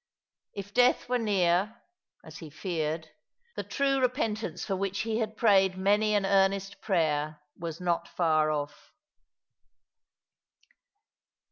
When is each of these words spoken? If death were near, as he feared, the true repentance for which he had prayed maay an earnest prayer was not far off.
If 0.55 0.73
death 0.73 1.07
were 1.07 1.19
near, 1.19 1.79
as 2.23 2.39
he 2.39 2.49
feared, 2.49 3.09
the 3.55 3.61
true 3.63 3.99
repentance 3.99 4.65
for 4.65 4.75
which 4.75 5.01
he 5.01 5.19
had 5.19 5.37
prayed 5.37 5.73
maay 5.77 6.15
an 6.17 6.25
earnest 6.25 6.81
prayer 6.81 7.39
was 7.55 7.79
not 7.79 8.07
far 8.07 8.49
off. 8.49 8.91